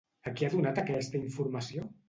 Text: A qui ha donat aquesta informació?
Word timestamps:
A 0.29 0.31
qui 0.39 0.47
ha 0.47 0.49
donat 0.53 0.81
aquesta 0.83 1.21
informació? 1.23 1.89